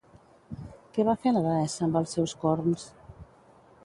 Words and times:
Què 0.95 1.03
va 1.09 1.15
fer 1.25 1.33
la 1.35 1.43
deessa 1.47 1.85
amb 1.87 1.99
els 2.01 2.15
seus 2.17 2.33
corns? 2.45 2.87